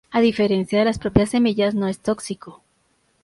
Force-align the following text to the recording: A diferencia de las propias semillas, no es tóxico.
A 0.09 0.19
diferencia 0.19 0.79
de 0.79 0.85
las 0.85 0.97
propias 0.97 1.29
semillas, 1.29 1.75
no 1.75 1.85
es 1.87 1.99
tóxico. 1.99 2.63